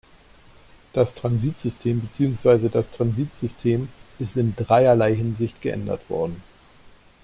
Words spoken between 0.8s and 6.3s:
Das Transitsystem beziehungsweise das transit-system ist in dreierlei Hinsicht geändert